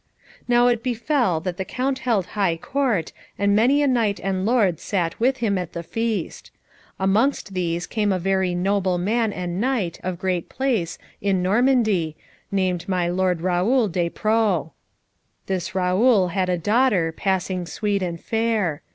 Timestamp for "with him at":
5.19-5.73